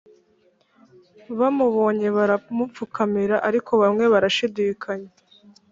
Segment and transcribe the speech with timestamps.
[1.39, 5.11] Bamubonye baramupfukamira, ariko bamwe barashidikanya